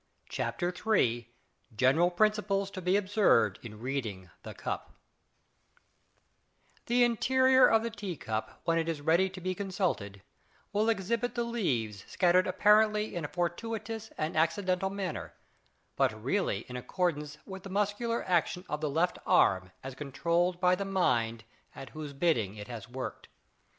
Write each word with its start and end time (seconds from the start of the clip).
CHAPTER 0.29 0.73
III 0.73 1.29
GENERAL 1.75 2.09
PRINCIPLES 2.09 2.71
TO 2.71 2.81
BE 2.81 2.97
OBSERVED 2.97 3.59
IN 3.61 3.79
READING 3.79 4.31
THE 4.41 4.55
CUP 4.55 4.91
The 6.87 7.03
interior 7.03 7.67
of 7.67 7.83
the 7.83 7.91
tea 7.91 8.17
cup 8.17 8.61
when 8.63 8.79
it 8.79 8.89
is 8.89 8.99
ready 8.99 9.29
to 9.29 9.39
be 9.39 9.53
consulted 9.53 10.23
will 10.73 10.89
exhibit 10.89 11.35
the 11.35 11.43
leaves 11.43 12.03
scattered 12.07 12.47
apparently 12.47 13.13
in 13.13 13.23
a 13.23 13.27
fortuitous 13.27 14.09
and 14.17 14.35
accidental 14.35 14.89
manner, 14.89 15.33
but 15.95 16.23
really 16.23 16.61
in 16.61 16.75
accordance 16.75 17.37
with 17.45 17.61
the 17.61 17.69
muscular 17.69 18.23
action 18.27 18.65
of 18.67 18.81
the 18.81 18.89
left 18.89 19.19
arm 19.27 19.69
as 19.83 19.93
controlled 19.93 20.59
by 20.59 20.73
the 20.73 20.83
mind 20.83 21.43
at 21.75 21.89
whose 21.89 22.11
bidding 22.13 22.55
it 22.55 22.67
has 22.67 22.89
worked. 22.89 23.27